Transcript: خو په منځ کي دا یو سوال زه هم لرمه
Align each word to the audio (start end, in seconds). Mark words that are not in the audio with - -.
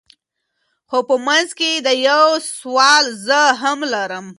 خو 0.89 0.97
په 1.09 1.15
منځ 1.27 1.49
کي 1.59 1.71
دا 1.85 1.93
یو 2.09 2.25
سوال 2.59 3.05
زه 3.27 3.41
هم 3.61 3.79
لرمه 3.91 4.29